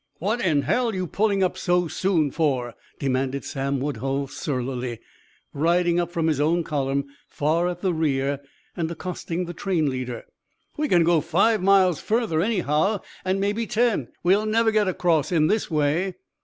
[0.17, 4.97] "What in hell you pulling up so soon for?" demanded Sam Woodhull surlily,
[5.53, 8.39] riding up from his own column, far at the rear,
[8.75, 10.25] and accosting the train leader.
[10.75, 14.07] "We can go five miles further, anyhow, and maybe ten.
[14.23, 16.15] We'll never get across in this way."